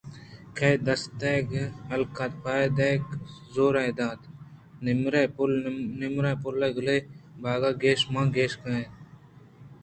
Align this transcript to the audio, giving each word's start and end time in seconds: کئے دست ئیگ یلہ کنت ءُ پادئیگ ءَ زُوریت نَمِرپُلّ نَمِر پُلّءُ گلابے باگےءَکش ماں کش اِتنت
کئے 0.57 0.71
دست 0.85 1.21
ئیگ 1.23 1.45
یلہ 1.89 2.07
کنت 2.15 2.33
ءُ 2.35 2.41
پادئیگ 2.43 3.03
ءَ 3.17 3.23
زُوریت 3.53 3.99
نَمِرپُلّ 4.83 5.53
نَمِر 5.99 6.25
پُلّءُ 6.41 6.75
گلابے 6.77 6.97
باگےءَکش 7.41 8.01
ماں 8.13 8.27
کش 8.35 8.51
اِتنت 8.57 8.89